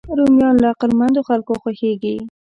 [0.17, 2.15] رومیان له عقلمندو خلکو خوښېږي